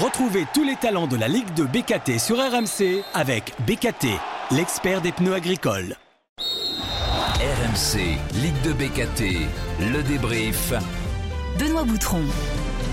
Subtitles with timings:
[0.00, 4.06] Retrouvez tous les talents de la Ligue de BKT sur RMC avec BKT,
[4.52, 5.96] l'expert des pneus agricoles.
[6.38, 9.48] RMC, Ligue de BKT,
[9.92, 10.72] le débrief.
[11.58, 12.22] Benoît Boutron.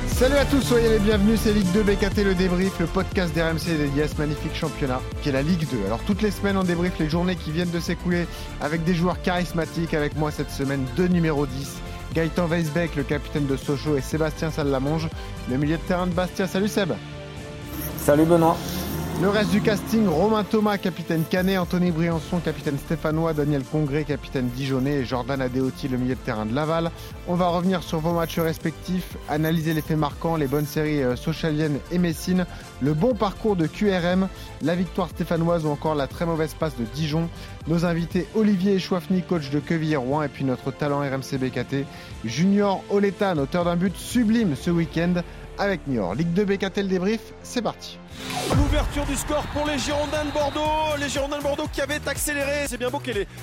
[0.08, 3.78] Salut à tous, soyez les bienvenus, c'est Ligue 2 BKT, le débrief, le podcast d'RMC
[3.78, 5.86] dédié à ce magnifique championnat qui est la Ligue 2.
[5.86, 8.26] Alors toutes les semaines on débrief les journées qui viennent de s'écouler
[8.62, 9.94] avec des joueurs charismatiques.
[9.94, 11.76] Avec moi cette semaine, deux numéros 10.
[12.16, 15.10] Gaëtan Weisbeck, le capitaine de Sochaux, et Sébastien Salamonge,
[15.50, 16.48] le milieu de terrain de Bastia.
[16.48, 16.94] Salut Seb
[17.98, 18.56] Salut Benoît
[19.22, 24.50] le reste du casting, Romain Thomas, capitaine Canet, Anthony Briançon, capitaine stéphanois, Daniel Congré, capitaine
[24.50, 26.92] Dijonais et Jordan Adeoti, le milieu de terrain de Laval.
[27.28, 31.16] On va revenir sur vos matchs respectifs, analyser les faits marquants, les bonnes séries euh,
[31.16, 32.46] socialiennes et Messine,
[32.82, 34.28] le bon parcours de QRM,
[34.62, 37.30] la victoire stéphanoise ou encore la très mauvaise passe de Dijon.
[37.68, 41.86] Nos invités Olivier Chouafny, coach de Quevilly-Rouen et puis notre talent RMC BKT,
[42.26, 45.22] Junior Oletan, auteur d'un but sublime ce week-end
[45.58, 46.16] avec Niort.
[46.16, 47.98] Ligue 2 BKT le débrief, c'est parti.
[48.56, 50.98] L'ouverture du score pour les Girondins de Bordeaux.
[51.00, 52.66] Les Girondins de Bordeaux qui avaient accéléré.
[52.68, 52.90] C'est bien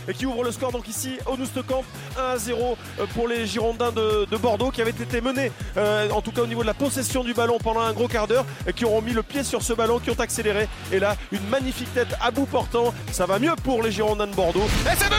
[0.09, 1.85] et qui ouvre le score donc ici au Noustecamp
[2.19, 6.21] 1 à 0 euh, pour les Girondins de, Bordeaux qui avaient été menés euh, en
[6.21, 8.73] tout cas au niveau de la possession du ballon pendant un gros quart d'heure et
[8.73, 10.69] qui auront mis le pied sur ce ballon, qui ont accéléré.
[10.91, 12.95] Et là, une magnifique tête à bout portant.
[13.11, 14.67] Ça va mieux pour les Girondins de Bordeaux.
[14.87, 15.11] Et c'est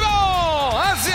[0.72, 1.14] 1-0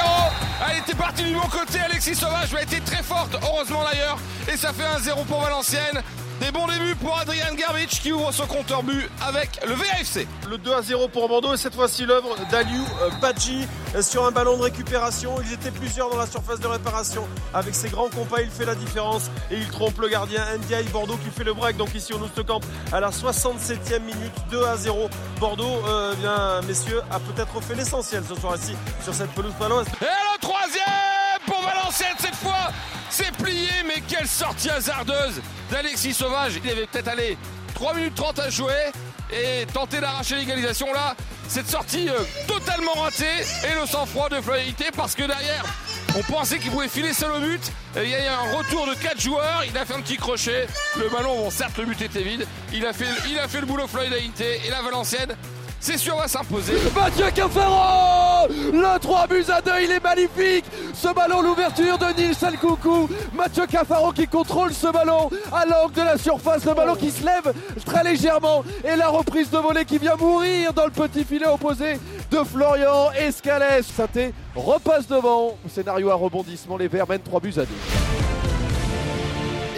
[0.70, 1.80] Elle était partie du bon côté.
[1.80, 4.18] Alexis Sauvage a été très forte, heureusement d'ailleurs.
[4.52, 6.02] Et ça fait 1-0 pour Valenciennes.
[6.40, 10.26] Des bons débuts pour Adrian Garbage qui ouvre son compteur but avec le VAFC.
[10.48, 14.24] Le 2 à 0 pour Bordeaux et cette fois-ci l'œuvre d'Aliou euh, Badji euh, sur
[14.24, 15.34] un ballon de récupération.
[15.44, 17.26] Ils étaient plusieurs dans la surface de réparation.
[17.52, 21.16] Avec ses grands compas, il fait la différence et il trompe le gardien Ndiaye Bordeaux
[21.16, 21.76] qui fait le break.
[21.76, 22.60] Donc ici au Camp
[22.92, 25.10] à la 67e minute, 2 à 0.
[25.40, 29.86] Bordeaux, euh, bien messieurs, a peut-être fait l'essentiel ce soir-ci sur cette pelouse paloise.
[30.02, 30.27] Et
[34.08, 36.60] quelle sortie hasardeuse d'Alexis Sauvage.
[36.64, 37.36] Il avait peut-être allé
[37.74, 38.72] 3 minutes 30 à jouer
[39.30, 41.14] et tenter d'arracher l'égalisation là.
[41.48, 43.24] Cette sortie euh, totalement ratée
[43.64, 45.64] et le sang-froid de Floydité parce que derrière,
[46.16, 47.72] on pensait qu'il pouvait filer seul au but.
[47.96, 49.62] Il y a eu un retour de 4 joueurs.
[49.68, 50.66] Il a fait un petit crochet.
[50.96, 52.46] Le ballon, certes, le but était vide.
[52.72, 53.06] Il a fait,
[53.60, 55.34] le boulot Floydité et la Valencienne
[55.80, 56.74] c'est sûr, va s'imposer.
[56.94, 62.58] Mathieu Cafaro Le 3 buts à 2, il est magnifique Ce ballon, l'ouverture de Nils
[62.60, 67.10] Coucou Mathieu Cafaro qui contrôle ce ballon à l'angle de la surface, le ballon qui
[67.10, 67.52] se lève
[67.84, 71.98] très légèrement et la reprise de volée qui vient mourir dans le petit filet opposé
[72.30, 73.86] de Florian Escalès.
[73.86, 75.56] Sainté repasse devant.
[75.68, 77.66] Scénario à rebondissement, les Verts mènent 3 buts à 2.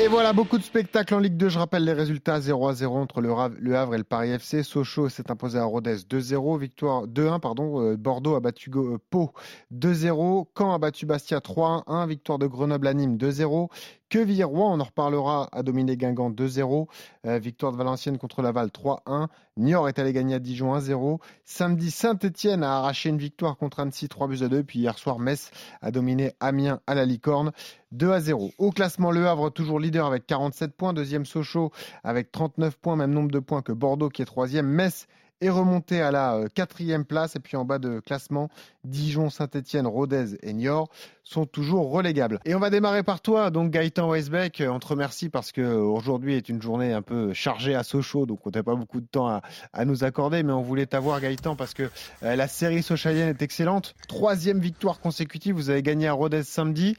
[0.02, 1.50] Et voilà, beaucoup de spectacles en Ligue 2.
[1.50, 4.62] Je rappelle les résultats 0 à 0 entre le Havre et le Paris FC.
[4.62, 6.58] Sochaux s'est imposé à Rodez 2-0.
[6.58, 7.82] Victoire 2-1, pardon.
[7.82, 9.32] Euh, Bordeaux a battu euh, Pau
[9.74, 10.46] 2-0.
[10.56, 12.08] Caen a battu Bastia 3-1.
[12.08, 13.68] Victoire de Grenoble à Nîmes 2-0.
[14.10, 16.88] Quevilly-Rouen, on en reparlera, a dominé Guingamp 2-0.
[17.26, 19.28] Euh, victoire de Valenciennes contre Laval 3-1.
[19.56, 21.20] Niort est allé gagner à Dijon 1-0.
[21.44, 24.64] Samedi, Saint-Etienne a arraché une victoire contre Annecy 3 buts à 2.
[24.64, 27.52] Puis hier soir, Metz a dominé Amiens à la Licorne
[27.92, 28.50] 2 à 0.
[28.58, 30.92] Au classement, Le Havre toujours leader avec 47 points.
[30.92, 31.70] Deuxième Sochaux
[32.02, 34.66] avec 39 points, même nombre de points que Bordeaux qui est troisième.
[34.66, 35.06] Metz
[35.40, 37.36] est remonté à la euh, quatrième place.
[37.36, 38.48] Et puis en bas de classement,
[38.84, 40.88] Dijon, Saint-Etienne, Rodez et Niort
[41.24, 42.40] sont toujours relégables.
[42.44, 44.62] Et on va démarrer par toi, donc Gaëtan Weisbeck.
[44.66, 48.46] On te remercie parce que aujourd'hui est une journée un peu chargée à Sochaux, donc
[48.46, 49.40] on n'a pas beaucoup de temps
[49.72, 51.90] à, nous accorder, mais on voulait t'avoir Gaëtan parce que
[52.22, 53.94] euh, la série sochalienne est excellente.
[54.08, 56.96] Troisième victoire consécutive, vous avez gagné à Rodez samedi.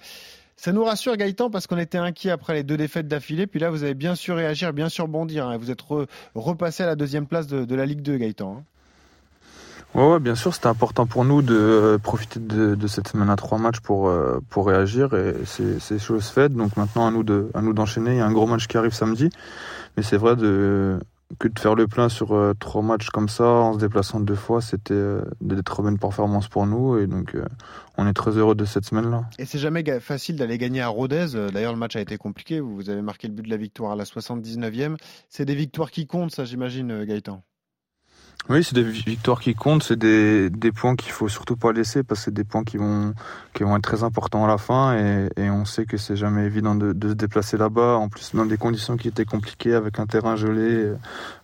[0.62, 3.48] Ça nous rassure Gaëtan parce qu'on était inquiet après les deux défaites d'affilée.
[3.48, 5.48] Puis là, vous avez bien su réagir, bien sûr bondir.
[5.48, 5.58] Hein.
[5.58, 5.82] Vous êtes
[6.36, 8.62] repassé à la deuxième place de, la Ligue 2, Gaëtan.
[9.96, 10.00] Hein.
[10.00, 13.58] Ouais, bien sûr, c'était important pour nous de euh, profiter de, cette semaine à trois
[13.58, 16.54] matchs pour, euh, pour réagir et c'est chose faite.
[16.54, 18.12] Donc maintenant, à nous d'enchaîner.
[18.12, 19.32] Il y a un gros match qui arrive samedi,
[19.98, 21.00] mais c'est vrai de,
[21.40, 24.36] que de faire le plein sur euh, trois matchs comme ça en se déplaçant deux
[24.36, 27.46] fois, c'était euh, des très bonnes performances pour nous et donc euh,
[27.98, 29.24] on est très heureux de cette semaine-là.
[29.40, 31.28] Et c'est jamais facile d'aller gagner à Rodez.
[31.54, 32.60] D'ailleurs, le match a été compliqué.
[32.60, 34.98] Vous avez marqué le but de la victoire à la 79e.
[35.30, 37.44] C'est des victoires qui comptent, ça, j'imagine, Gaëtan?
[38.50, 42.04] Oui, c'est des victoires qui comptent, c'est des, des points qu'il faut surtout pas laisser
[42.04, 43.14] parce que c'est des points qui vont
[43.54, 46.46] qui vont être très importants à la fin et, et on sait que c'est jamais
[46.46, 47.98] évident de, de se déplacer là-bas.
[47.98, 50.92] En plus, dans des conditions qui étaient compliquées avec un terrain gelé,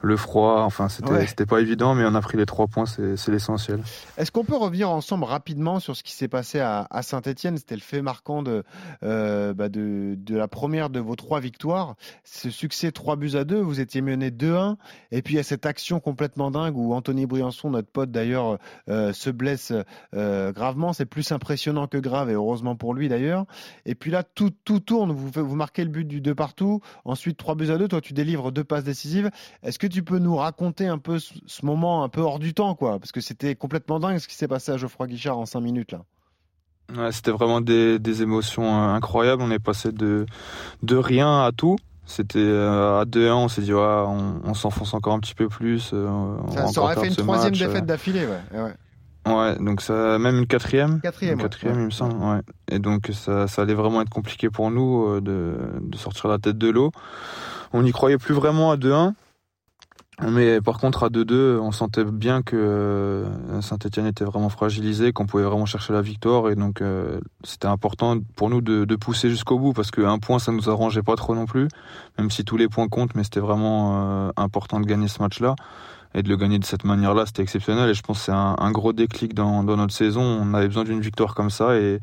[0.01, 3.27] le froid, enfin c'était c'était pas évident, mais on a pris les trois points, c'est
[3.29, 3.81] l'essentiel.
[4.17, 7.57] Est-ce qu'on peut revenir ensemble rapidement sur ce qui s'est passé à, à Saint-Étienne?
[7.57, 8.63] C'était le fait marquant de,
[9.03, 13.43] euh, bah de de la première de vos trois victoires, ce succès 3 buts à
[13.43, 14.75] 2, vous étiez mené 2-1
[15.11, 18.57] et puis il y a cette action complètement dingue où Anthony Briançon, notre pote d'ailleurs,
[18.89, 19.73] euh, se blesse
[20.15, 20.93] euh, gravement.
[20.93, 23.45] C'est plus impressionnant que grave et heureusement pour lui d'ailleurs.
[23.85, 25.11] Et puis là, tout, tout tourne.
[25.11, 26.81] Vous, vous marquez le but du 2 partout.
[27.05, 27.87] Ensuite, 3 buts à 2.
[27.87, 29.29] Toi, tu délivres deux passes décisives.
[29.63, 32.75] Est-ce que tu peux nous raconter un peu ce, moment un peu hors du temps,
[32.75, 32.99] quoi?
[32.99, 35.91] Parce que c'était complètement dingue ce qui s'est passé à Geoffroy Guichard en 5 minutes
[35.91, 36.03] là.
[37.11, 39.41] C'était vraiment des, des, émotions euh, incroyables.
[39.41, 40.25] On est passé de,
[40.83, 41.75] de rien à tout.
[42.07, 45.49] C'était euh, à 2-1, on s'est dit, ouais, on, on s'enfonce encore un petit peu
[45.49, 45.91] plus.
[45.93, 47.59] Euh, ça, ça aurait fait une troisième match.
[47.59, 48.59] défaite d'affilée, ouais.
[48.59, 48.73] ouais.
[49.31, 51.01] Ouais, donc ça, même une quatrième.
[51.01, 51.81] Quatrième, une quatrième ouais.
[51.81, 52.15] il me semble.
[52.23, 52.39] Ouais.
[52.71, 56.57] Et donc ça, ça allait vraiment être compliqué pour nous de, de sortir la tête
[56.57, 56.91] de l'eau.
[57.73, 59.11] On n'y croyait plus vraiment à 2-1.
[60.19, 65.27] Mais par contre, à 2-2, on sentait bien que euh, Saint-Etienne était vraiment fragilisé, qu'on
[65.27, 66.49] pouvait vraiment chercher la victoire.
[66.49, 70.51] Et donc, euh, c'était important pour nous de, pousser jusqu'au bout, parce qu'un point, ça
[70.51, 71.67] nous arrangeait pas trop non plus,
[72.17, 75.55] même si tous les points comptent, mais c'était vraiment euh, important de gagner ce match-là.
[76.15, 77.89] Et de le gagner de cette manière-là, c'était exceptionnel.
[77.89, 80.21] Et je pense que c'est un, gros déclic dans, notre saison.
[80.21, 81.75] On avait besoin d'une victoire comme ça.
[81.75, 81.99] Et,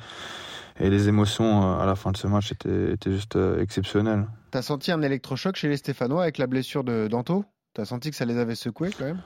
[0.81, 4.27] les émotions à la fin de ce match étaient, étaient juste exceptionnelles.
[4.51, 7.45] T'as senti un électrochoc chez les Stéphanois avec la blessure de Danto?
[7.75, 9.21] T'as senti que ça les avait secoués quand même?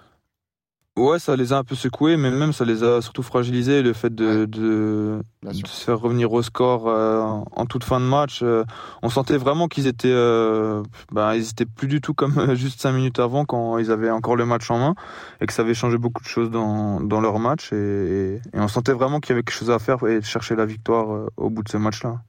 [0.96, 3.82] Ouais, ça les a un peu secoués, mais même ça les a surtout fragilisés.
[3.82, 4.46] Le fait de, ouais.
[4.48, 8.64] de, de se faire revenir au score euh, en toute fin de match, euh,
[9.02, 12.92] on sentait vraiment qu'ils étaient, euh, bah, ils étaient plus du tout comme juste cinq
[12.92, 14.94] minutes avant quand ils avaient encore le match en main
[15.40, 17.72] et que ça avait changé beaucoup de choses dans, dans leur match.
[17.72, 20.24] Et, et, et on sentait vraiment qu'il y avait quelque chose à faire et de
[20.24, 22.22] chercher la victoire au bout de ce match-là.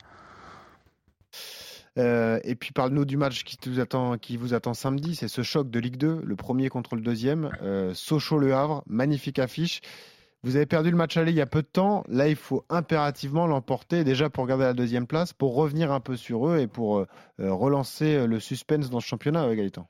[2.00, 3.58] Euh, et puis parle-nous du match qui,
[4.38, 5.16] vous attend, samedi.
[5.16, 7.50] C'est ce choc de Ligue 2, le premier contre le deuxième.
[7.62, 9.82] Euh, Sochaux-Le Havre, magnifique affiche.
[10.44, 12.04] Vous avez perdu le match aller il y a peu de temps.
[12.08, 16.16] Là, il faut impérativement l'emporter déjà pour garder la deuxième place, pour revenir un peu
[16.16, 17.06] sur eux et pour euh,
[17.40, 19.90] relancer le suspense dans ce championnat, Gaëtan.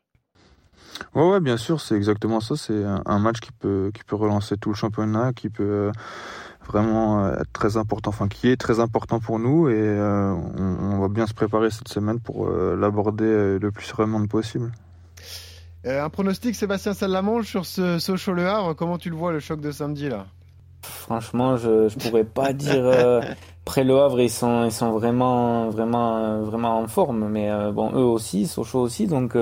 [1.13, 2.55] Ouais, ouais, bien sûr, c'est exactement ça.
[2.55, 5.91] C'est un match qui peut, qui peut relancer tout le championnat, qui peut
[6.71, 11.00] vraiment euh, très important, enfin qui est très important pour nous et euh, on, on,
[11.00, 14.71] va bien se préparer cette semaine pour euh, l'aborder le plus sereinement possible.
[15.86, 19.39] Euh, un pronostic, Sébastien Salamange, sur ce Sochaux Le Havre, comment tu le vois le
[19.39, 20.27] choc de samedi là?
[20.81, 22.86] Franchement, je ne pourrais pas dire.
[22.86, 23.22] Euh,
[23.65, 28.04] après le Havre, ils sont, ils sont vraiment, vraiment, vraiment en forme, mais bon, eux
[28.04, 29.36] aussi, Sochaux aussi, donc.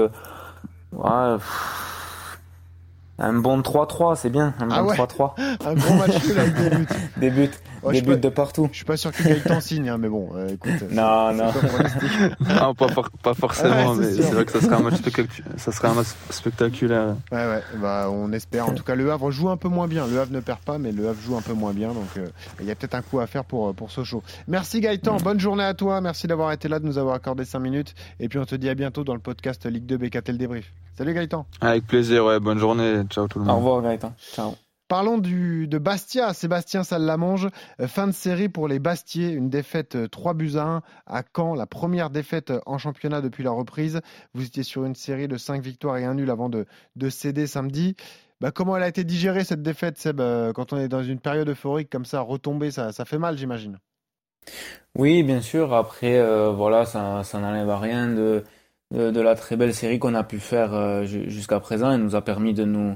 [0.93, 1.37] Ouais,
[3.19, 4.53] un bon 3-3, c'est bien.
[4.59, 5.31] Un ah bon ouais 3-3.
[5.65, 6.87] un gros match nul avec des buts.
[7.17, 7.51] des buts.
[7.87, 8.69] Ouais, des buts pas, de partout.
[8.71, 10.91] Je suis pas sûr que Gaëtan signe, hein, mais bon, euh, écoute.
[10.91, 11.51] Non, non.
[12.39, 12.87] non, pas,
[13.23, 15.51] pas forcément, ouais, mais c'est vrai que ça serait un match spectaculaire.
[15.57, 17.15] Ça serait un match spectaculaire.
[17.31, 18.67] Ouais, ouais, bah, on espère.
[18.67, 20.07] En tout cas, le Havre joue un peu moins bien.
[20.07, 21.89] Le Havre ne perd pas, mais le Havre joue un peu moins bien.
[21.89, 24.23] Donc, il euh, y a peut-être un coup à faire pour, pour Sochaux.
[24.47, 25.15] Merci Gaëtan.
[25.15, 25.23] Mmh.
[25.23, 26.01] Bonne journée à toi.
[26.01, 27.95] Merci d'avoir été là, de nous avoir accordé 5 minutes.
[28.19, 30.73] Et puis, on te dit à bientôt dans le podcast Ligue 2 BKT le débrief.
[30.97, 31.45] Salut Gaëtan.
[31.61, 32.39] Avec plaisir, ouais.
[32.39, 33.03] Bonne journée.
[33.09, 33.53] Ciao tout le monde.
[33.53, 34.13] Au revoir Gaëtan.
[34.33, 34.55] Ciao.
[34.87, 37.49] Parlons du, de Bastia, Sébastien Salamange.
[37.87, 41.65] Fin de série pour les Bastiers, une défaite 3 buts à 1 à Caen, la
[41.65, 43.99] première défaite en championnat depuis la reprise.
[44.33, 47.47] Vous étiez sur une série de 5 victoires et 1 nul avant de, de céder
[47.47, 47.97] samedi.
[48.39, 50.21] Bah, comment elle a été digérée cette défaite, Seb
[50.55, 53.79] Quand on est dans une période euphorique comme ça, retomber, ça, fait mal, j'imagine.
[54.95, 55.73] Oui, bien sûr.
[55.73, 58.43] Après, euh, voilà, ça, n'enlève à rien de,
[58.91, 61.91] la très belle série qu'on a pu faire euh, jusqu'à présent.
[61.91, 62.95] Elle nous a permis de nous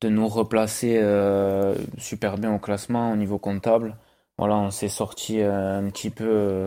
[0.00, 3.96] de nous replacer euh, super bien au classement au niveau comptable.
[4.38, 6.66] Voilà, on s'est sorti euh, un petit peu euh,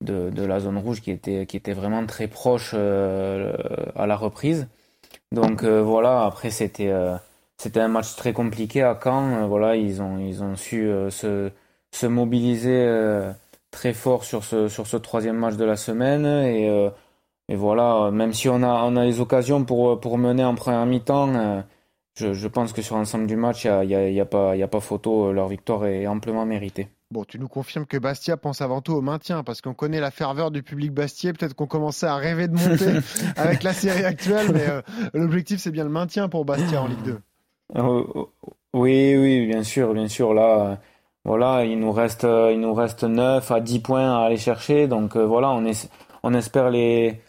[0.00, 3.54] de, de, la zone rouge qui était, qui était vraiment très proche euh,
[3.96, 4.68] à la reprise.
[5.32, 6.92] Donc euh, voilà, après c'était
[7.58, 9.46] c'était un match très compliqué à Caen.
[9.48, 11.50] voilà, ils ont ils ont su se
[11.92, 12.86] se mobiliser
[13.70, 16.90] très fort sur ce sur ce troisième match de la semaine et
[17.48, 20.86] et voilà, même si on a on a les occasions pour pour mener en première
[20.86, 21.64] mi-temps
[22.14, 24.56] je, je, pense que sur l'ensemble du match, il n'y a, y a, a, pas,
[24.56, 25.32] y a pas photo.
[25.32, 26.88] Leur victoire est amplement méritée.
[27.10, 30.10] Bon, tu nous confirmes que Bastia pense avant tout au maintien, parce qu'on connaît la
[30.10, 31.34] ferveur du public Bastier.
[31.34, 33.00] Peut-être qu'on commençait à rêver de monter
[33.36, 34.80] avec la série actuelle, mais euh,
[35.12, 37.18] l'objectif, c'est bien le maintien pour Bastia en Ligue 2.
[37.76, 38.04] Euh,
[38.72, 40.32] oui, oui, bien sûr, bien sûr.
[40.32, 40.80] Là,
[41.24, 44.88] voilà, il nous reste, il nous reste 9 à 10 points à aller chercher.
[44.88, 45.90] Donc euh, voilà, on, est,
[46.22, 47.20] on espère les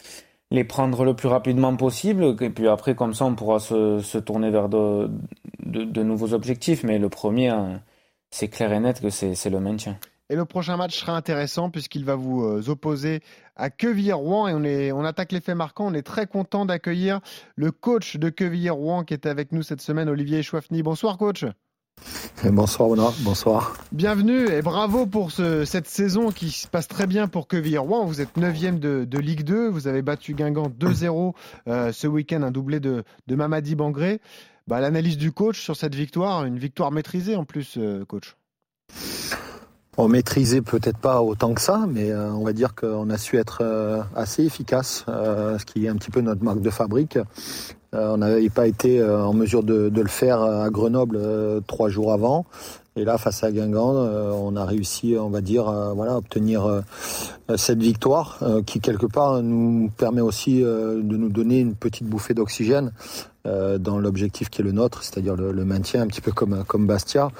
[0.50, 2.36] les prendre le plus rapidement possible.
[2.40, 5.10] Et puis après, comme ça, on pourra se, se tourner vers de,
[5.64, 6.84] de, nouveaux objectifs.
[6.84, 7.82] Mais le premier, hein,
[8.30, 9.98] c'est clair et net que c'est le maintien.
[10.30, 13.20] Et le prochain match sera intéressant puisqu'il va vous euh, opposer
[13.56, 15.86] à Quevilly-Rouen et on, est, on attaque les faits marquants.
[15.88, 17.20] On est très content d'accueillir
[17.56, 20.82] le coach de Quevilly-Rouen qui est avec nous cette semaine, Olivier Chouafny.
[20.82, 21.44] Bonsoir coach.
[22.50, 23.74] Bonsoir Benoît, bonsoir.
[23.90, 28.04] Bienvenue et bravo pour ce, cette saison qui se passe très bien pour Quevilly-Rouen.
[28.04, 31.32] Vous êtes 9e de, de, Ligue 2, vous avez battu Guingamp 2-0
[31.68, 34.20] euh, ce week-end, un doublé de, de Mamadi Bangré.
[34.66, 38.36] bah, l'analyse du coach sur cette victoire, une victoire maîtrisée en plus, coach.
[39.96, 44.04] On maîtrisait peut-être pas autant que ça, mais on va dire qu'on a su être
[44.14, 47.16] assez efficace, ce qui est un petit peu notre marque de fabrique.
[47.94, 51.18] On n'avait pas été en mesure de, le faire à Grenoble
[51.66, 52.46] trois jours avant.
[52.96, 55.64] Et là, face à Guingamp, euh, on a réussi, on va dire,
[55.96, 56.80] voilà, obtenir euh,
[57.56, 62.34] cette victoire euh, qui quelque part nous permet aussi de nous donner une petite bouffée
[62.34, 62.92] d'oxygène
[63.44, 67.30] dans l'objectif qui est le nôtre, c'est-à-dire le, maintien, un petit peu comme comme Bastia.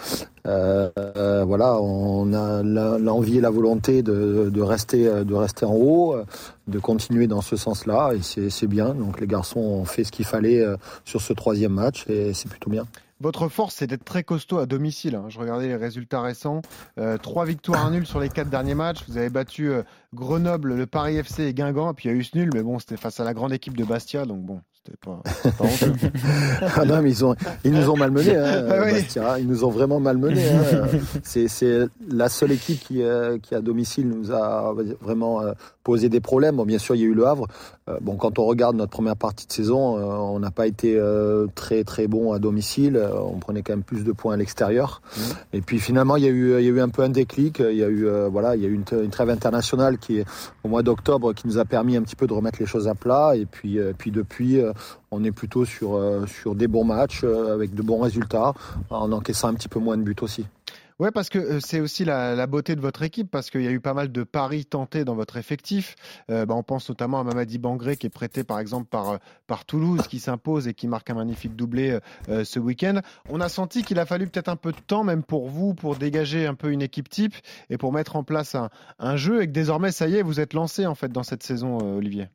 [0.44, 6.16] voilà, on a l'envie et la volonté de, de, rester de rester en haut,
[6.68, 8.94] de continuer dans ce sens-là, et c'est bien.
[8.94, 10.64] Donc les garçons ont fait ce qu'il fallait
[11.04, 12.86] sur ce troisième match, et c'est plutôt bien.
[13.20, 15.14] Votre force, c'est d'être très costaud à domicile.
[15.14, 15.26] Hein.
[15.28, 16.62] Je regardais les résultats récents.
[16.98, 19.04] Euh, trois victoires, un nul sur les quatre derniers matchs.
[19.08, 19.82] Vous avez battu euh,
[20.12, 21.92] Grenoble, le Paris FC et Guingamp.
[21.92, 23.52] Et puis il y a eu ce nul, mais bon, c'était face à la grande
[23.52, 24.26] équipe de Bastia.
[24.26, 24.60] Donc bon,
[24.92, 25.22] pas,
[26.76, 28.66] ah non, mais ils, ont, ils nous ont malmenés, hein,
[29.22, 30.46] ah ils nous ont vraiment malmenés.
[30.50, 30.86] Hein.
[31.22, 35.52] C'est la seule équipe qui, euh, qui, à domicile, nous a vraiment euh,
[35.84, 36.56] posé des problèmes.
[36.56, 37.46] Bon, bien sûr, il y a eu le Havre.
[37.88, 41.00] Euh, bon, quand on regarde notre première partie de saison, on n'a pas été
[41.54, 43.00] très très bon à domicile.
[43.14, 45.00] On prenait quand même plus de points à l'extérieur.
[45.04, 45.20] Mmh.
[45.54, 47.60] Et puis finalement, il y, a eu, il y a eu un peu un déclic.
[47.60, 50.24] Il y a eu, voilà, il y a eu une, une trêve internationale qui est
[50.62, 52.94] au mois d'octobre qui nous a permis un petit peu de remettre les choses à
[52.94, 53.34] plat.
[53.34, 54.60] Et puis, puis depuis,
[55.10, 58.54] on est plutôt sur, euh, sur des bons matchs euh, avec de bons résultats,
[58.90, 60.46] en encaissant un petit peu moins de buts aussi.
[61.00, 63.72] Ouais, parce que euh, c'est aussi la, beauté de votre équipe, parce qu'il y a
[63.72, 65.96] eu pas mal de paris tentés dans votre effectif.
[66.28, 70.02] Bah, on pense notamment à Mamadi Bangré, qui est prêté par exemple par, par Toulouse,
[70.08, 73.00] qui s'impose et qui marque un magnifique doublé ce week-end.
[73.28, 75.96] On a senti qu'il a fallu peut-être un peu de temps, même pour vous, pour
[75.96, 77.34] dégager un peu une équipe type
[77.70, 78.56] et pour mettre en place
[78.98, 81.42] un jeu, et que désormais, ça y est, vous êtes lancé en fait dans cette
[81.42, 82.28] saison, Olivier.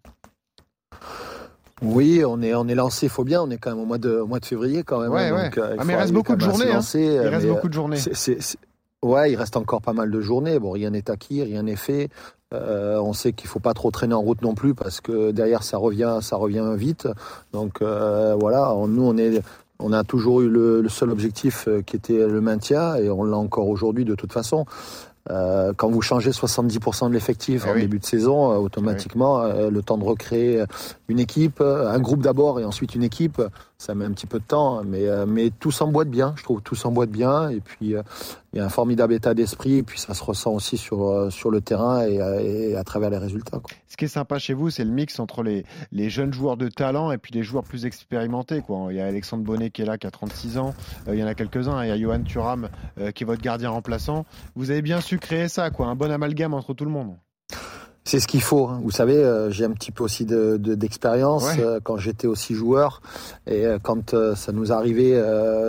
[1.81, 3.41] Oui, on est on est lancé, faut bien.
[3.41, 5.12] On est quand même au mois de mois de février quand même.
[5.12, 6.71] Ouais, hein, euh, ah, mais il reste beaucoup de journées.
[6.71, 6.81] Hein.
[6.93, 8.00] il reste beaucoup de journées.
[9.01, 10.59] Ouais, il reste encore pas mal de journées.
[10.59, 12.09] Bon, rien n'est acquis, rien n'est fait.
[12.53, 15.63] Euh, on sait qu'il faut pas trop traîner en route non plus parce que derrière
[15.63, 17.07] ça revient, ça revient vite.
[17.53, 19.41] Donc euh, voilà, nous on est,
[19.79, 23.38] on a toujours eu le, le seul objectif qui était le maintien et on l'a
[23.38, 24.65] encore aujourd'hui de toute façon.
[25.29, 29.69] Euh, quand vous changez 70% de l'effectif eh en début de saison, euh, automatiquement, euh,
[29.69, 30.63] le temps de recréer
[31.07, 33.41] une équipe, un groupe d'abord et ensuite une équipe,
[33.79, 36.62] ça met un petit peu de temps, mais, euh, mais tout s'emboîte bien, je trouve,
[36.62, 38.03] tout s'emboîte bien, et puis euh,
[38.51, 41.29] il y a un formidable état d'esprit, et puis ça se ressent aussi sur, euh,
[41.29, 43.62] sur le terrain et, à travers les résultats.
[43.88, 46.67] Ce qui est sympa chez vous, c'est le mix entre les, les jeunes joueurs de
[46.67, 48.62] talent et puis les joueurs plus expérimentés.
[48.89, 50.74] Il y a Alexandre Bonnet qui est là, qui a 36 ans,
[51.07, 52.67] il y en a quelques-uns, il y a Johan Thuram
[53.15, 54.25] qui est votre gardien remplaçant.
[54.55, 57.15] Vous avez bien su créer ça, quoi, un bon amalgame entre tout le monde.
[58.09, 58.65] C'est ce qu'il faut.
[58.65, 58.81] Hein.
[58.83, 63.03] Vous savez, euh, j'ai un petit peu aussi d'expérience de, euh, quand j'étais aussi joueur
[63.45, 65.13] et euh, quand ça nous arrivait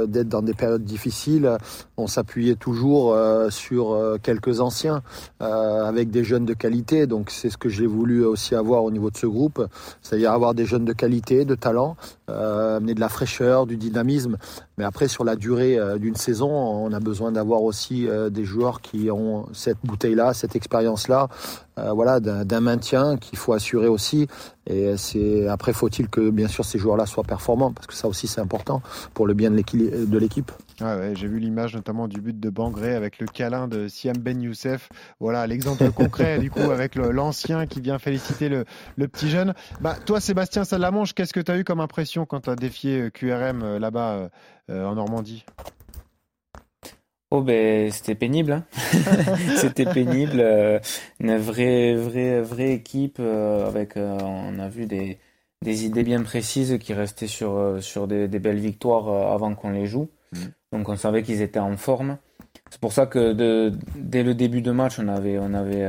[0.08, 1.58] d'être dans des périodes difficiles,
[1.98, 3.14] on s'appuyait toujours
[3.50, 5.02] sur quelques anciens
[5.40, 7.06] avec des jeunes de qualité.
[7.06, 9.62] Donc c'est ce que j'ai voulu aussi avoir au niveau de ce groupe,
[10.00, 11.96] c'est-à-dire avoir des jeunes de qualité, de talent,
[12.30, 14.36] amener de la fraîcheur, du dynamisme.
[14.78, 19.10] Mais après, sur la durée d'une saison, on a besoin d'avoir aussi des joueurs qui
[19.10, 21.28] ont cette bouteille-là, cette expérience-là,
[21.76, 24.28] voilà d'un maintien qu'il faut assurer aussi.
[24.70, 28.28] Et c'est après faut-il que bien sûr ces joueurs-là soient performants parce que ça aussi
[28.28, 28.82] c'est important
[29.14, 30.52] pour le bien de l'équipe.
[31.14, 34.88] J'ai vu l'image notamment du but de Bangré avec le câlin de Siam Ben Youssef.
[35.18, 38.64] Voilà l'exemple concret du coup avec l'ancien qui vient féliciter le,
[39.08, 39.54] petit jeune.
[39.80, 43.00] Bah, toi Sébastien Salamanche, qu'est-ce que tu as eu comme impression quand tu as défié
[43.00, 44.30] euh, QRM euh, là-bas
[44.70, 45.44] euh, en Normandie?
[47.32, 48.64] Oh ben c'était pénible, hein.
[49.56, 50.40] c'était pénible.
[50.40, 50.80] Euh,
[51.20, 55.18] une vraie vraie vraie équipe euh, avec euh, on a vu des
[55.62, 59.86] des idées bien précises qui restaient sur sur des, des belles victoires avant qu'on les
[59.86, 60.08] joue.
[60.32, 60.38] Mmh.
[60.72, 62.18] Donc on savait qu'ils étaient en forme.
[62.68, 65.86] C'est pour ça que de, dès le début de match on avait on avait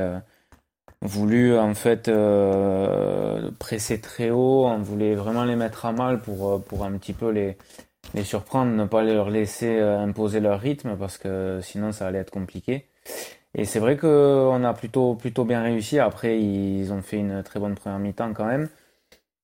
[1.02, 2.12] voulu en fait
[3.58, 4.66] presser très haut.
[4.68, 7.58] On voulait vraiment les mettre à mal pour pour un petit peu les
[8.14, 12.20] les surprendre, ne pas leur laisser euh, imposer leur rythme parce que sinon ça allait
[12.20, 12.88] être compliqué.
[13.54, 16.00] Et c'est vrai qu'on a plutôt, plutôt bien réussi.
[16.00, 18.70] Après, ils ont fait une très bonne première mi-temps quand même.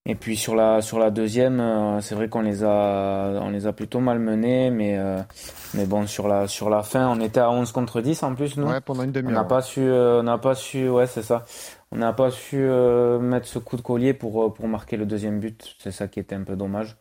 [0.05, 3.67] Et puis sur la, sur la deuxième, euh, c'est vrai qu'on les a, on les
[3.67, 5.17] a plutôt malmenés, mais, euh,
[5.73, 8.55] mais bon, sur la, sur la fin, on était à 11 contre 10 en plus,
[8.55, 8.67] nous.
[8.67, 9.37] Ouais, pendant une demi-heure.
[9.37, 11.43] On n'a pas su, on n'a pas su, ouais, c'est ça.
[11.91, 15.75] On n'a pas su mettre ce coup de collier pour, pour marquer le deuxième but.
[15.79, 16.95] C'est ça qui était un peu dommage.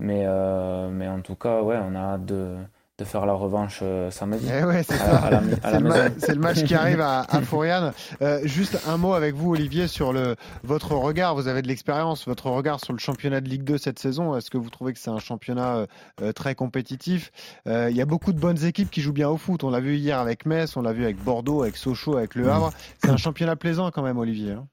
[0.00, 2.56] Mais, euh, mais en tout cas, ouais, on a hâte de,
[2.98, 4.46] de faire la revanche euh, samedi.
[4.48, 7.92] Eh ouais, c'est le, match qui arrive à, à Fouriane.
[8.22, 11.34] Euh, juste un mot avec vous, Olivier, sur le, votre regard.
[11.34, 14.36] Vous avez de l'expérience, votre regard sur le championnat de Ligue 2 cette saison.
[14.36, 15.86] Est-ce que vous trouvez que c'est un championnat
[16.22, 17.32] euh, très compétitif?
[17.66, 19.64] Il y a beaucoup de bonnes équipes qui jouent bien au foot.
[19.64, 22.48] On l'a vu hier avec Metz, on l'a vu avec Bordeaux, avec Sochaux, avec Le
[22.48, 22.72] Havre.
[23.02, 24.52] C'est un championnat plaisant quand même, Olivier.
[24.52, 24.68] Hein.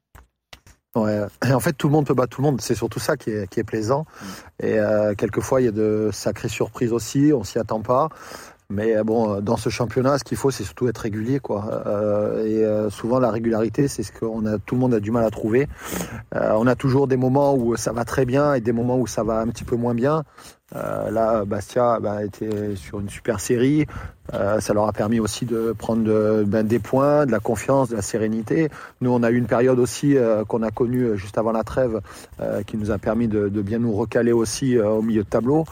[0.95, 1.21] Ouais.
[1.53, 2.61] en fait, tout le monde peut battre tout le monde.
[2.61, 4.05] C'est surtout ça qui est, qui est plaisant.
[4.61, 7.31] Et euh, quelquefois, il y a de sacrées surprises aussi.
[7.33, 8.09] On s'y attend pas.
[8.71, 11.83] Mais euh, bon, dans ce championnat, ce qu'il faut, c'est surtout être régulier, quoi.
[11.85, 15.11] Euh, et euh, souvent, la régularité, c'est ce qu'on a, tout le monde a du
[15.11, 15.67] mal à trouver.
[16.35, 19.07] Euh, on a toujours des moments où ça va très bien et des moments où
[19.07, 20.23] ça va un petit peu moins bien.
[20.75, 23.85] Euh, là, Bastia bah, était sur une super série.
[24.33, 27.95] Euh, ça leur a permis aussi de prendre ben, des points, de la confiance, de
[27.95, 28.69] la sérénité.
[29.01, 31.99] Nous, on a eu une période aussi euh, qu'on a connue juste avant la trêve,
[32.39, 35.27] euh, qui nous a permis de, de bien nous recaler aussi euh, au milieu de
[35.27, 35.65] tableau.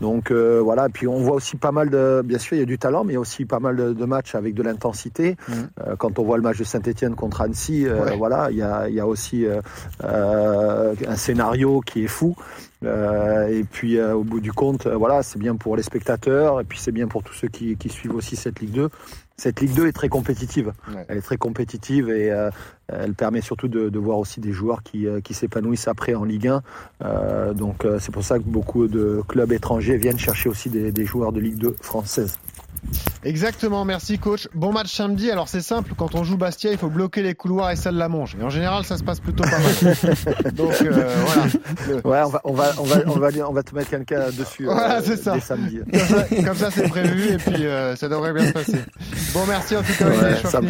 [0.00, 0.88] Donc voilà.
[0.88, 3.12] Puis on voit aussi pas mal de, bien sûr, il y a du talent, mais
[3.12, 5.36] il y a aussi pas mal de, de matchs avec de l'intensité.
[5.48, 5.52] Mmh.
[5.98, 8.16] quand on voit le match de Saint-Etienne contre Annecy, ouais.
[8.16, 9.46] voilà, il y a, il y a aussi
[10.02, 12.36] un scénario qui est fou.
[12.84, 16.60] Euh, et puis euh, au bout du compte, euh, voilà, c'est bien pour les spectateurs
[16.60, 18.90] et puis c'est bien pour tous ceux qui, qui, suivent aussi cette Ligue 2.
[19.36, 20.72] Cette Ligue 2 est très compétitive.
[20.88, 21.04] Ouais.
[21.08, 22.32] Elle est très compétitive et
[22.88, 26.52] elle permet surtout de, de, voir aussi des joueurs qui, qui s'épanouissent après en Ligue
[27.00, 27.54] 1.
[27.54, 31.32] donc c'est pour ça que beaucoup de clubs étrangers viennent chercher aussi des, des joueurs
[31.32, 32.38] de Ligue 2 française.
[33.24, 34.48] Exactement, merci coach.
[34.54, 35.30] Bon match samedi.
[35.30, 38.08] Alors c'est simple, quand on joue Bastia, il faut bloquer les couloirs et celle la
[38.08, 38.36] manche.
[38.38, 40.52] Et en général, ça se passe plutôt pas mal.
[40.54, 41.48] Donc euh, voilà.
[41.88, 42.06] Le...
[42.06, 44.64] Ouais, on va, on va, on va, on va, on va te mettre quelqu'un dessus.
[44.64, 45.40] Voilà, euh, c'est ça.
[45.40, 45.80] Samedi.
[46.44, 48.78] Comme ça, c'est prévu et puis euh, ça devrait bien se passer.
[49.32, 50.08] Bon, merci en tout cas.
[50.08, 50.60] Ouais, ça...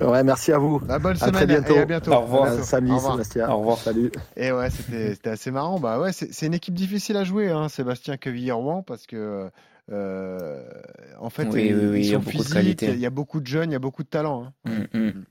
[0.00, 0.80] Ouais, merci à vous.
[0.80, 1.74] Bah, bonne à semaine très bientôt.
[1.74, 2.12] et à bientôt.
[2.12, 2.52] Au revoir.
[2.64, 3.12] Samedi, Au revoir.
[3.12, 3.48] Sébastien.
[3.48, 3.78] Au revoir.
[3.78, 4.10] Salut.
[4.36, 5.78] Et ouais, c'était assez marrant.
[5.78, 9.50] Bah ouais, c'est une équipe difficile à jouer, hein, Sébastien Queville-Rouen, parce que
[9.92, 10.62] euh,
[11.18, 12.86] en fait, oui, il y a beaucoup physiques, de qualité.
[12.92, 14.52] il y a beaucoup de jeunes, il y a beaucoup de talent.
[14.64, 14.86] Hein.
[14.92, 15.24] Mm, mm.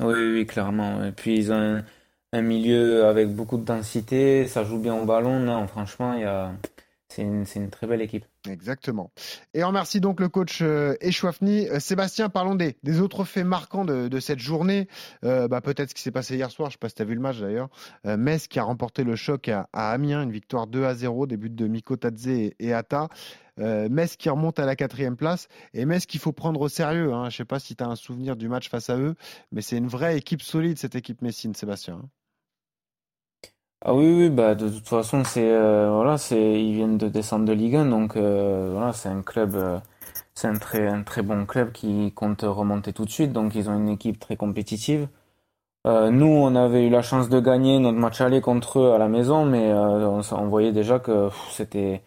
[0.00, 1.04] Oui, oui, oui, clairement.
[1.04, 1.84] Et puis ils ont un,
[2.32, 5.40] un, milieu avec beaucoup de densité, ça joue bien au ballon.
[5.40, 6.52] Non, franchement, il y a...
[7.08, 8.26] c'est une, très belle équipe.
[8.48, 9.10] Exactement.
[9.54, 10.94] Et on remercie donc le coach euh.
[11.02, 14.88] Euh, Sébastien, parlons des, des, autres faits marquants de, cette journée.
[15.24, 17.02] Euh, bah, Peut-être ce qui s'est passé hier soir, je ne sais pas si tu
[17.02, 17.70] as vu le match d'ailleurs.
[18.06, 21.48] Euh, Metz qui a remporté le choc à, Amiens, une victoire 2 à 0, début
[21.48, 23.08] de Miko Tadze et, et Atta.
[23.56, 27.12] Metz qui remonte à la quatrième place et Metz qu'il faut prendre au sérieux.
[27.12, 27.24] Hein.
[27.24, 29.16] Je ne sais pas si tu as un souvenir du match face à eux,
[29.50, 32.08] mais c'est une vraie équipe solide cette équipe Messine, Sébastien.
[33.80, 37.44] Ah oui, oui, bah de toute façon, c'est euh, voilà, c'est ils viennent de descendre
[37.44, 39.78] de Ligue 1, donc euh, voilà, c'est un club, euh,
[40.34, 43.70] c'est un très un très bon club qui compte remonter tout de suite, donc ils
[43.70, 45.08] ont une équipe très compétitive.
[45.84, 49.08] nous, on avait eu la chance de gagner notre match aller contre eux à la
[49.08, 52.02] maison, mais on, voyait déjà que c'était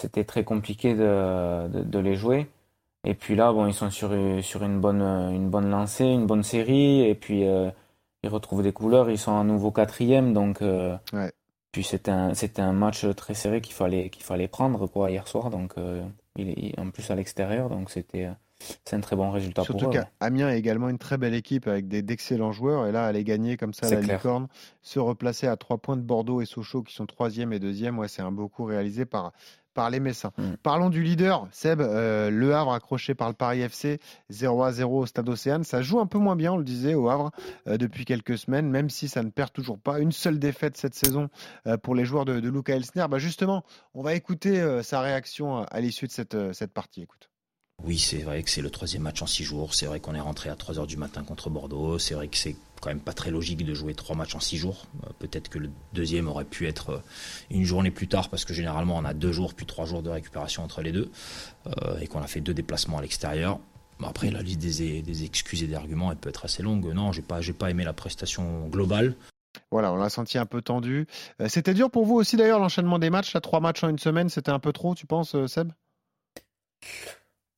[0.00, 2.48] c'était très compliqué de, de, de, les jouer.
[3.04, 4.10] Et puis là, bon, ils sont sur
[4.42, 7.44] sur une bonne une bonne lancée, une bonne série, et puis
[8.22, 11.32] ils retrouvent des couleurs, ils sont à nouveau quatrième, donc euh, ouais.
[11.72, 15.26] puis c'était un c'était un match très serré qu'il fallait qu'il fallait prendre quoi hier
[15.28, 16.04] soir, donc euh,
[16.36, 18.28] il est en plus à l'extérieur, donc c'était
[18.84, 19.94] c'est un très bon résultat Surtout pour eux.
[19.94, 23.56] Surtout qu'Amiens est également une très belle équipe avec d'excellents joueurs et là aller gagner
[23.56, 24.16] comme ça la clair.
[24.16, 24.48] licorne,
[24.82, 28.08] se replacer à trois points de Bordeaux et Sochaux qui sont troisième et deuxième, ouais
[28.08, 29.32] c'est un beau coup réalisé par
[29.78, 30.32] par les Messins.
[30.36, 30.54] Mm.
[30.64, 35.02] Parlons du leader, Seb, euh, Le Havre accroché par le Paris FC 0 à 0
[35.02, 35.62] au Stade Océane.
[35.62, 37.30] Ça joue un peu moins bien, on le disait, au Havre
[37.68, 40.00] euh, depuis quelques semaines, même si ça ne perd toujours pas.
[40.00, 41.28] Une seule défaite cette saison
[41.68, 43.06] euh, pour les joueurs de, de Luca Elsner.
[43.08, 43.64] Bah justement,
[43.94, 47.02] on va écouter sa réaction à l'issue de cette, cette partie.
[47.02, 47.30] Écoute.
[47.84, 49.72] Oui, c'est vrai que c'est le troisième match en six jours.
[49.74, 51.98] C'est vrai qu'on est rentré à 3 heures du matin contre Bordeaux.
[51.98, 54.56] C'est vrai que c'est quand même pas très logique de jouer trois matchs en six
[54.56, 54.86] jours.
[55.04, 56.98] Euh, Peut-être que le deuxième aurait pu être euh,
[57.50, 60.10] une journée plus tard parce que généralement on a deux jours puis trois jours de
[60.10, 61.10] récupération entre les deux
[61.66, 63.58] euh, et qu'on a fait deux déplacements à l'extérieur.
[64.04, 66.86] Après, la liste des, excuses et des arguments, elle peut être assez longue.
[66.94, 69.16] Non, j'ai pas, aimé la prestation globale.
[69.72, 71.08] Voilà, on l'a senti un peu tendu.
[71.48, 74.28] C'était dur pour vous aussi d'ailleurs l'enchaînement des matchs, là, trois matchs en une semaine,
[74.28, 75.72] c'était un peu trop, tu penses, Seb?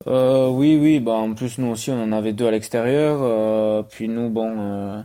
[0.07, 3.83] Euh, oui, oui, bah en plus nous aussi on en avait deux à l'extérieur, euh,
[3.83, 5.03] puis nous bon, euh,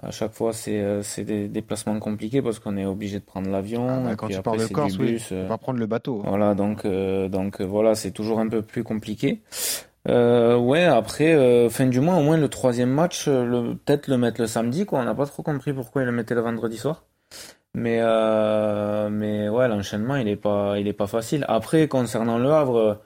[0.00, 3.50] à chaque fois c'est euh, c'est des déplacements compliqués parce qu'on est obligé de prendre
[3.50, 3.88] l'avion.
[3.88, 6.20] Ah bah, quand tu pars de Corse, oui, on va prendre le bateau.
[6.20, 6.28] Hein.
[6.28, 9.40] Voilà, donc donc voilà, c'est toujours un peu plus compliqué.
[10.06, 14.46] ouais, après fin du mois, au moins le troisième match, le, peut-être le mettre le
[14.46, 15.00] samedi quoi.
[15.00, 17.02] On n'a pas trop compris pourquoi il le mettait le vendredi soir.
[17.74, 17.98] Mais
[19.10, 21.44] mais ouais, l'enchaînement il est pas il est pas facile.
[21.48, 23.00] Après concernant le Havre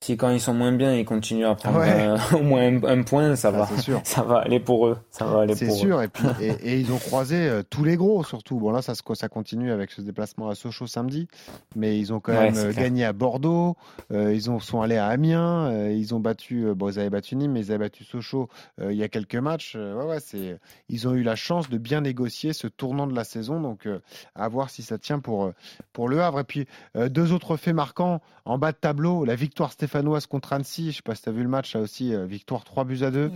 [0.00, 3.34] si quand ils sont moins bien, ils continuent à prendre euh, au moins un, point,
[3.34, 4.00] ça, va, sûr.
[4.04, 4.98] ça va aller pour eux.
[5.10, 6.00] Ça va aller C'est sûr.
[6.00, 8.58] Et, puis, et, ils ont croisé euh, tous les gros, surtout.
[8.60, 11.26] Bon là, ça, ça continue avec ce déplacement à Sochaux samedi,
[11.74, 13.76] mais ils ont quand même euh, gagné à Bordeaux.
[14.10, 15.90] ils ont, sont allés à Amiens.
[15.90, 18.48] ils ont battu, bon, ils avaient battu Nîmes, mais ils avaient battu Sochaux
[18.80, 19.74] il y a quelques matchs.
[19.74, 20.58] ouais, ouais, c'est,
[20.88, 23.60] ils ont eu la chance de bien négocier ce tournant de la saison.
[23.60, 23.88] Donc,
[24.36, 25.50] à voir si ça tient pour
[25.92, 26.40] pour le Havre.
[26.40, 30.52] Et puis deux autres faits marquants en bas de tableau, la victoire Stéphane stéphanoise contre
[30.52, 30.90] Annecy.
[30.90, 32.14] Je sais pas si tu as vu le match là aussi.
[32.14, 33.32] Euh, victoire 3 buts à 2.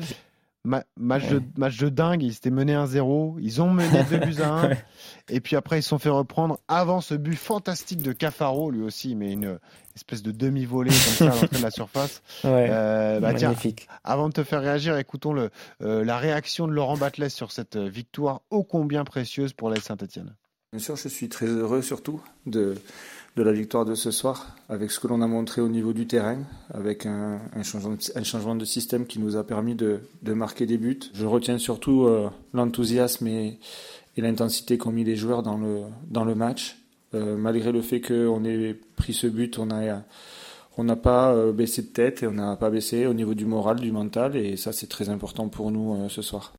[0.64, 2.22] match, de, match de dingue.
[2.22, 3.36] Ils s'étaient menés 1-0.
[3.40, 4.70] Ils ont mené 2 buts à 1.
[5.30, 8.70] Et puis après, ils se sont fait reprendre avant ce but fantastique de Cafaro.
[8.70, 9.58] Lui aussi, mais une
[9.96, 12.22] espèce de demi-volée comme ça à l'entrée de la surface.
[12.44, 13.88] Euh, bah, magnifique.
[14.04, 17.76] avant de te faire réagir, écoutons le, euh, la réaction de Laurent Batles sur cette
[17.76, 20.34] victoire ô combien précieuse pour la Saint-Etienne.
[20.72, 22.74] Bien sûr, je suis très heureux surtout de
[23.36, 26.06] de la victoire de ce soir, avec ce que l'on a montré au niveau du
[26.06, 26.38] terrain,
[26.72, 30.76] avec un, changement, de, un changement, de, système qui nous a permis de, marquer des
[30.76, 31.00] buts.
[31.14, 33.58] Je retiens surtout euh, l'enthousiasme et,
[34.18, 36.76] l'intensité qu'ont mis les joueurs dans le, dans le match.
[37.14, 40.02] Euh, malgré le fait qu'on ait pris ce but, on a
[40.78, 43.44] on n'a pas euh, baissé de tête et on n'a pas baissé au niveau du
[43.44, 46.52] moral, du mental, et ça c'est très important pour nous ce soir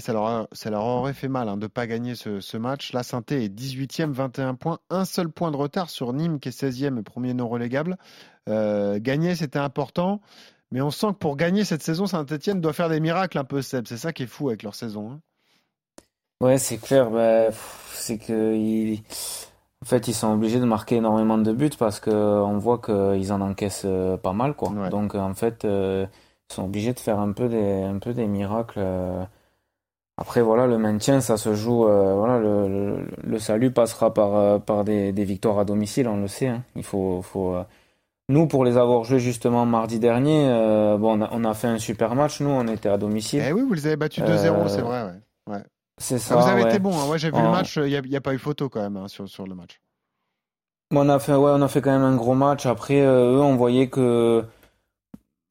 [0.00, 2.92] ça, leur ça leur aurait fait mal hein, de ne pas gagner ce, match.
[2.92, 6.62] La Sainté est 18e, 21 points, un seul point de retard sur Nîmes qui est
[6.62, 7.96] 16e et premier non relégable.
[8.48, 10.20] Euh, gagner, c'était important,
[10.70, 13.62] mais on sent que pour gagner cette saison, Saint-Etienne doit faire des miracles un peu,
[13.62, 13.86] Seb.
[13.86, 15.12] C'est ça qui est fou avec leur saison.
[15.12, 15.20] Hein.
[16.40, 17.10] Ouais, c'est clair.
[17.10, 17.50] Bah,
[17.94, 18.94] c'est que
[19.80, 23.40] en fait, ils sont obligés de marquer énormément de buts parce qu'on voit qu'ils en
[23.40, 24.54] encaissent euh, pas mal.
[24.54, 24.70] Quoi.
[24.90, 26.06] Donc, en fait, euh,
[26.50, 28.80] ils sont obligés de faire un peu des, un peu des miracles.
[30.20, 31.86] Après, voilà, le maintien, ça se joue.
[31.86, 36.16] Euh, voilà, le, le, salut passera par, euh, par des, des, victoires à domicile, on
[36.16, 36.48] le sait.
[36.48, 36.64] Hein.
[36.74, 37.62] Il faut, faut euh,
[38.28, 40.48] Nous, pour les avoir joués justement mardi dernier,
[40.98, 42.40] bon, on a, on a, fait un super match.
[42.40, 43.44] Nous, on était à domicile.
[43.46, 45.04] Eh oui, vous les avez battus 2-0, c'est vrai.
[45.04, 45.54] Ouais.
[45.54, 45.62] ouais.
[45.98, 46.34] C'est ça.
[46.36, 46.92] Ah, vous avez été bon.
[46.98, 47.16] Hein.
[47.16, 47.76] j'ai vu le match.
[47.76, 49.80] Il n'y a, a, pas eu photo quand même hein, sur, sur le match.
[50.92, 52.66] on a fait, ouais, on a fait quand même un gros match.
[52.66, 54.44] Après, eux, on voyait que,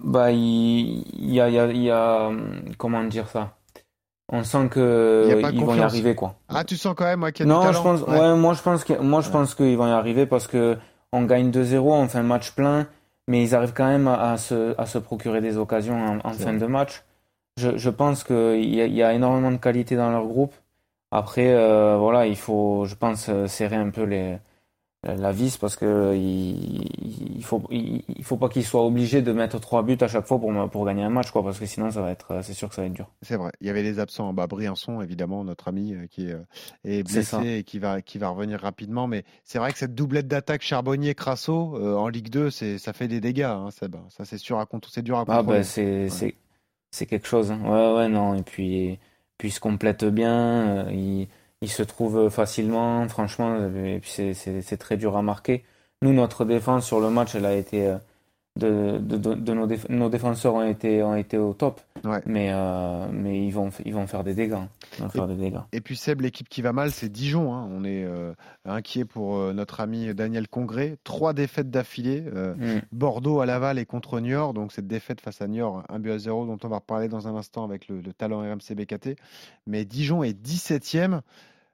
[0.04, 2.32] bah, il, y a, il y a,
[2.78, 3.54] comment dire ça?
[4.30, 6.36] On sent que ils vont y arriver quoi.
[6.50, 8.36] Ah, tu sens quand même qu'il y a non, je pense, ouais.
[8.36, 10.78] moi je pense que moi je pense qu'ils vont y arriver parce que
[11.14, 12.88] on gagne 2-0, on fait un match plein,
[13.28, 16.66] mais ils arrivent quand même à, se, à se procurer des occasions en, fin de
[16.66, 17.04] match.
[17.58, 20.54] Je, je pense qu'il y, y, a énormément de qualité dans leur groupe.
[21.12, 24.38] Après, euh, voilà, il faut, je pense, euh, serrer un peu les,
[25.16, 29.60] la vis parce que il, il faut il, faut pas qu'il soit obligé de mettre
[29.60, 32.02] trois buts à chaque fois pour pour gagner un match quoi parce que sinon ça
[32.02, 33.10] va être c'est sûr que ça va être dur.
[33.22, 33.52] C'est vrai.
[33.62, 36.36] Il y avait les absents bas Briançon évidemment notre ami euh, qui est,
[36.84, 40.28] est blessé et qui va qui va revenir rapidement mais c'est vrai que cette doublette
[40.28, 44.26] d'attaque Charbonnier Crasso euh, en Ligue 2 c'est ça fait des dégâts hein, ça, ça
[44.26, 46.36] c'est sûr à c'est dur à ah, bah, c'est c'est
[46.92, 47.60] c'est quelque chose hein.
[47.64, 49.00] ouais ouais non et puis
[49.38, 51.28] puis il se complète bien euh, il
[51.62, 55.64] il se trouve facilement, franchement, et puis c'est très dur à marquer.
[56.02, 57.96] Nous, notre défense sur le match, elle a été
[58.64, 61.82] euh, de, de, de, nos, nos, défenseurs ont été, ont été au top,
[62.26, 64.58] mais, euh, mais ils, vont, ils vont faire des dégâts.
[65.00, 65.60] et, faire des dégâts.
[65.72, 67.54] Et puis Seb, l'équipe qui va mal, c'est Dijon.
[67.54, 67.70] Hein.
[67.72, 68.34] On est euh,
[68.66, 70.98] inquiet pour notre ami Daniel Congré.
[71.04, 72.22] Trois défaites d'affilée.
[72.22, 72.80] Mm.
[72.92, 74.54] Bordeaux à Laval et contre Niort.
[74.54, 77.28] Donc cette défaite face à Niort, 1 but à 0, dont on va reparler dans
[77.28, 79.18] un instant avec le, le talent RMC BKT.
[79.66, 81.22] Mais Dijon est 17e.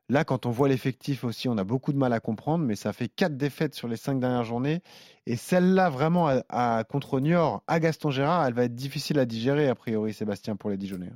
[0.10, 2.92] Là, quand on voit l'effectif aussi, on a beaucoup de mal à comprendre, mais ça
[2.92, 4.82] fait quatre défaites sur les cinq dernières journées.
[5.26, 9.70] Et celle-là, vraiment, à, contre Niort, à Gaston Gérard, elle va être difficile à digérer,
[9.70, 11.12] a priori, Sébastien, pour les Dijonais.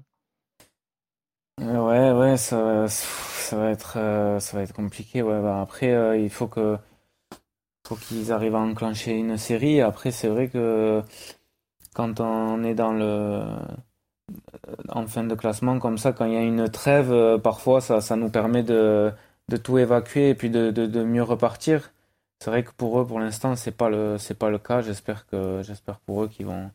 [1.60, 5.22] Euh, ouais, ouais, ça, ça, va, être, euh, ça va être compliqué.
[5.22, 5.42] Ouais.
[5.42, 6.50] Bah, après, euh, il faut
[7.88, 9.82] faut qu'ils arrivent à enclencher une série.
[9.82, 11.02] Après, c'est vrai que
[11.94, 13.44] quand on est dans le
[14.90, 18.16] en fin de classement comme ça, quand il y a une trêve, euh, parfois ça,
[18.16, 19.12] nous permet de,
[19.64, 21.92] tout évacuer et puis de, de, de mieux repartir.
[22.40, 24.82] C'est vrai que pour eux, pour l'instant, c'est pas le c'est pas le cas.
[24.82, 26.72] J'espère que j'espère pour eux qu'ils vont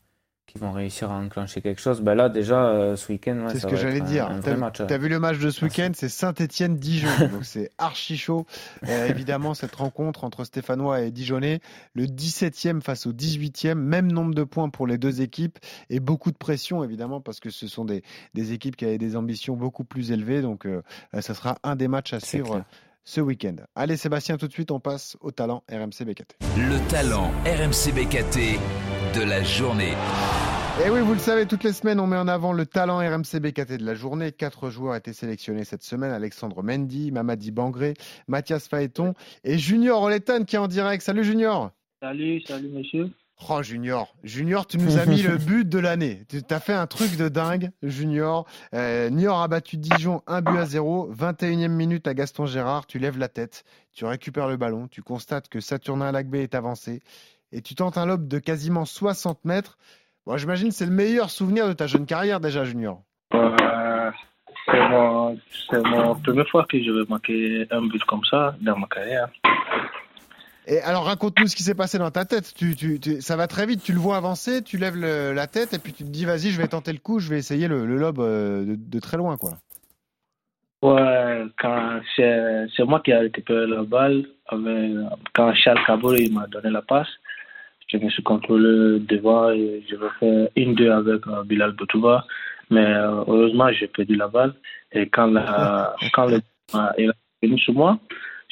[0.52, 2.02] qui vont réussir à enclencher quelque chose.
[2.02, 4.28] Ben là, déjà, euh, ce week-end, c'est ce que j'allais dire.
[4.42, 7.08] Tu as, vu le match de ce week-end, c'est Saint-Etienne-Dijon.
[7.32, 8.44] donc c'est archi chaud.
[8.86, 11.60] Euh, évidemment, cette rencontre entre Stéphanois et Dijonais,
[11.94, 16.30] le 17e face au 18e, même nombre de points pour les deux équipes et beaucoup
[16.30, 18.02] de pression, évidemment, parce que ce sont des,
[18.34, 20.42] des équipes qui avaient des ambitions beaucoup plus élevées.
[20.42, 20.82] Donc, euh,
[21.18, 22.62] ça sera un des matchs à suivre
[23.04, 23.56] ce week-end.
[23.74, 26.36] Allez Sébastien, tout de suite on passe au talent RMC BKT.
[26.56, 28.58] Le talent RMC BKT
[29.18, 29.94] de la journée.
[30.80, 32.96] Et eh oui, vous le savez, toutes les semaines, on met en avant le talent
[32.96, 34.32] RMC BKT de la journée.
[34.32, 36.12] Quatre joueurs étaient sélectionnés cette semaine.
[36.12, 37.92] Alexandre Mendy, Mamadi Bangré,
[38.26, 39.12] Mathias Faeton
[39.44, 41.02] et Junior Oletan qui est en direct.
[41.02, 43.10] Salut Junior Salut, salut monsieur.
[43.50, 46.22] Oh Junior, Junior, tu nous as mis le but de l'année.
[46.28, 48.46] Tu as fait un truc de dingue, Junior.
[48.74, 51.12] Euh, Niort a battu Dijon 1 but à 0.
[51.12, 55.48] 21e minute à Gaston Gérard, tu lèves la tête, tu récupères le ballon, tu constates
[55.48, 57.02] que Saturnin Lagbé est avancé
[57.52, 59.76] et tu tentes un lob de quasiment 60 mètres.
[60.24, 63.02] Bon, j'imagine que c'est le meilleur souvenir de ta jeune carrière déjà, Junior.
[63.34, 64.10] Euh,
[64.66, 65.36] c'est mon,
[65.72, 69.28] mon première fois que je vais marquer un but comme ça dans ma carrière.
[70.66, 72.54] Et alors raconte-nous ce qui s'est passé dans ta tête.
[72.54, 75.78] Tu, tu, ça va très vite, tu le vois avancer, tu lèves la tête et
[75.78, 78.20] puis tu te dis vas-y, je vais tenter le coup, je vais essayer le, lob
[78.20, 79.50] euh, de, très loin quoi.
[80.82, 86.82] Ouais, quand c'est moi qui ai récupéré la balle, quand Charles Cabot m'a donné la
[86.82, 87.08] passe,
[87.88, 92.24] je me suis contrôlé devant et je vais faire une deux avec euh, Bilal Boutouba,
[92.70, 94.54] mais euh, heureusement j'ai perdu la balle
[94.92, 96.40] et quand, la, quand le,
[96.98, 97.98] il est venu sur moi,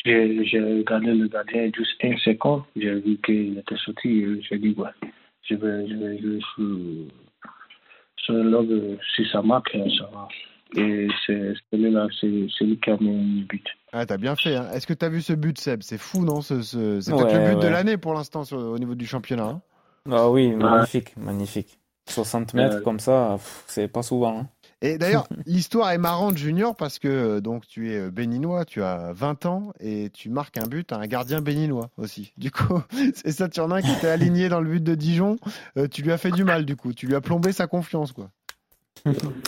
[0.05, 4.89] j'ai regardé le gardien juste une seconde, j'ai vu qu'il était sorti j'ai dit, ouais,
[5.43, 6.41] je vais, je vais jouer
[8.17, 10.29] sur, le lobe, si ça marque, ça va.
[10.77, 13.67] Et c'est celui-là, c'est lui qui a mis le but.
[13.93, 14.55] Ah, t'as bien fait.
[14.55, 14.69] Hein.
[14.73, 15.83] Est-ce que t'as vu ce but, Seb?
[15.83, 17.01] C'est fou, non ce, ce...
[17.01, 19.49] C'est peut-être le but de l'année pour l'instant au niveau du championnat.
[19.49, 19.63] Hein.
[20.13, 21.79] ah oui, magnifique, magnifique.
[22.09, 24.41] 60 mètres comme ça, c'est pas souvent.
[24.41, 24.49] Hein.
[24.83, 28.83] Et d'ailleurs, l'histoire est marrante, Junior, parce que euh, donc tu es euh, béninois, tu
[28.83, 32.33] as 20 ans et tu marques un but à un gardien béninois aussi.
[32.39, 32.81] Du coup,
[33.15, 35.37] c'est Saturnin qui t'est aligné dans le but de Dijon.
[35.77, 36.95] Euh, tu lui as fait du mal, du coup.
[36.95, 38.31] Tu lui as plombé sa confiance, quoi.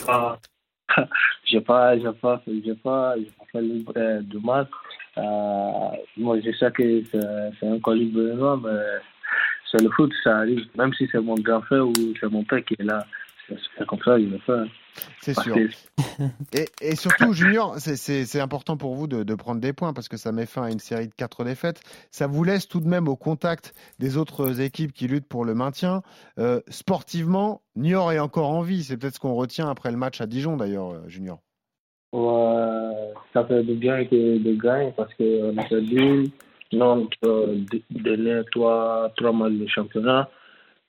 [0.07, 0.37] Ah,
[1.45, 4.67] j'ai pas, j'ai pas, j'ai pas, j'ai pas fait de mal.
[6.17, 7.03] moi, je sais que
[7.59, 8.79] c'est un collègue béninois, mais
[9.71, 10.67] c'est le foot, ça arrive.
[10.77, 13.05] Même si c'est mon grand frère ou c'est mon père qui est là,
[13.47, 14.69] c'est comme ça, il le fait.
[15.21, 15.55] C'est sûr.
[16.81, 20.45] Et, surtout, Junior, c'est important pour vous de, prendre des points parce que ça met
[20.45, 21.81] fin à une série de quatre défaites.
[22.11, 25.55] Ça vous laisse tout de même au contact des autres équipes qui luttent pour le
[25.55, 26.01] maintien.
[26.39, 28.83] Euh, sportivement, Niort est encore en vie.
[28.83, 31.39] C'est peut-être ce qu'on retient après le match à Dijon, d'ailleurs, euh, Junior.
[32.11, 36.31] Ouais, ça fait du bien que de gagner parce qu'on a perdu
[36.71, 37.07] non,
[37.89, 40.29] dernier trois, trois matchs de championnat.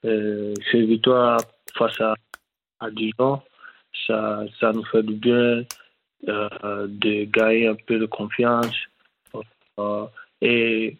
[0.05, 1.41] Euh, ces victoires
[1.79, 2.15] face à,
[2.85, 3.41] à Dijon
[4.07, 5.63] ça, ça nous fait du bien
[6.29, 8.75] euh, de gagner un peu de confiance.
[9.79, 10.07] Euh,
[10.41, 10.97] et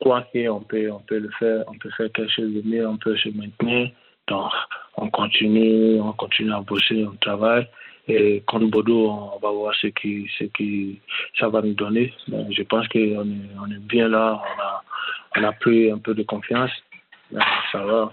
[0.00, 2.96] quoi qu'on peut, on peut le faire, on peut faire quelque chose de mieux, on
[2.96, 3.90] peut se maintenir.
[4.28, 4.52] Donc,
[4.96, 7.68] on continue, on continue à bosser, on travaille.
[8.06, 11.00] Et contre Bordeaux, on va voir ce qui, ce qui
[11.38, 12.12] ça va nous donner.
[12.28, 13.16] je pense qu'on est,
[13.58, 14.82] on est bien là, on a,
[15.36, 16.70] on a pris un peu de confiance.
[17.72, 18.12] Ça va.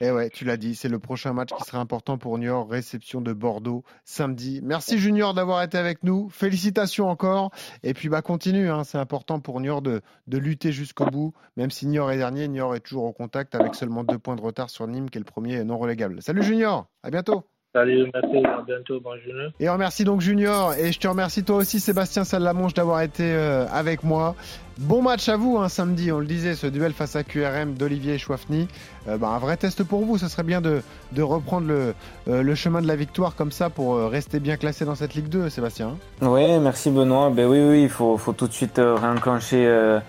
[0.00, 3.20] Eh ouais, tu l'as dit, c'est le prochain match qui sera important pour Niort, réception
[3.20, 4.60] de Bordeaux samedi.
[4.62, 6.30] Merci Junior d'avoir été avec nous.
[6.30, 7.50] Félicitations encore.
[7.82, 8.82] Et puis bah continue, hein.
[8.84, 11.34] c'est important pour Niort de, de lutter jusqu'au bout.
[11.56, 14.42] Même si Niort est dernier, Niort est toujours au contact avec seulement deux points de
[14.42, 16.22] retard sur Nîmes, qui est le premier non relégable.
[16.22, 17.44] Salut Junior, à bientôt.
[17.72, 19.46] Salut, merci, à bientôt, bonne journée.
[19.60, 23.22] Et on remercie donc Junior, et je te remercie toi aussi Sébastien Salamonge d'avoir été
[23.22, 24.34] euh, avec moi.
[24.78, 28.18] Bon match à vous, hein, samedi, on le disait, ce duel face à QRM d'Olivier
[28.18, 28.66] Chouafny.
[29.06, 31.94] Euh, bah, un vrai test pour vous, ce serait bien de, de reprendre le,
[32.26, 35.28] euh, le, chemin de la victoire comme ça pour rester bien classé dans cette Ligue
[35.28, 35.96] 2, Sébastien.
[36.22, 37.30] Oui, merci Benoît.
[37.30, 40.00] Ben oui, oui, il faut, faut tout de suite réenclencher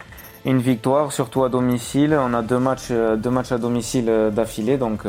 [0.45, 2.17] une victoire, surtout à domicile.
[2.19, 5.05] On a deux matchs, deux matchs à domicile d'affilée, donc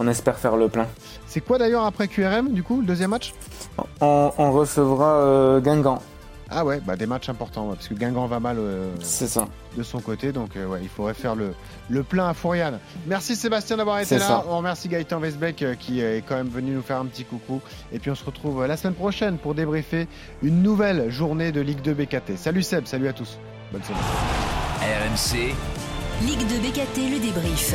[0.00, 0.86] on espère faire le plein.
[1.26, 3.34] C'est quoi d'ailleurs après QRM, du coup, le deuxième match?
[4.00, 6.02] On, recevra euh, Guingamp.
[6.48, 9.46] Ah ouais, bah des matchs importants, parce que Guingamp va mal euh, ça.
[9.76, 11.52] de son côté, donc euh, ouais, il faudrait faire le,
[11.90, 12.80] le plein à Fouriane.
[13.06, 14.42] Merci Sébastien d'avoir été là.
[14.48, 17.60] On remercie Gaëtan Westbeck qui est quand même venu nous faire un petit coucou.
[17.92, 20.08] Et puis on se retrouve la semaine prochaine pour débriefer
[20.42, 22.36] une nouvelle journée de Ligue 2 BKT.
[22.36, 23.38] Salut Seb, salut à tous.
[23.70, 24.00] Bonne semaine.
[24.80, 25.54] RMC.
[26.26, 27.74] Ligue 2 BKT, le débrief.